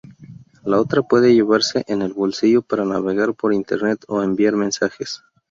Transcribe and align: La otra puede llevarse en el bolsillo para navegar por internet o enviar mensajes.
La 0.63 0.79
otra 0.81 1.03
puede 1.03 1.35
llevarse 1.35 1.83
en 1.87 2.01
el 2.01 2.13
bolsillo 2.13 2.63
para 2.63 2.83
navegar 2.85 3.35
por 3.35 3.53
internet 3.53 4.03
o 4.07 4.23
enviar 4.23 4.55
mensajes. 4.55 5.21